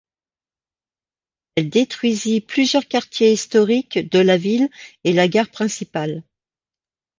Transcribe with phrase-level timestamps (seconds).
[1.53, 4.71] Elle détruisit plusieurs quartiers historiques de la ville
[5.03, 6.23] et la gare principale.